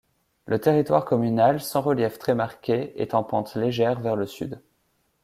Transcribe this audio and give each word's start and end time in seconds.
Le 0.47 0.57
territoire 0.59 1.05
communal, 1.05 1.61
sans 1.61 1.81
relief 1.81 2.17
très 2.17 2.33
marqué 2.33 2.99
est 2.99 3.13
en 3.13 3.23
pente 3.23 3.53
légère 3.55 3.99
vers 3.99 4.15
le 4.15 4.25
sud. 4.25 4.59